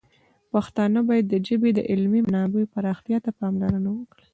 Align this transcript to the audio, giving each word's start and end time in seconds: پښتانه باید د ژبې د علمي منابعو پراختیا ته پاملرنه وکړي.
پښتانه 0.51 0.99
باید 1.09 1.25
د 1.29 1.33
ژبې 1.47 1.69
د 1.73 1.79
علمي 1.91 2.21
منابعو 2.27 2.71
پراختیا 2.75 3.17
ته 3.25 3.31
پاملرنه 3.39 3.89
وکړي. 3.93 4.25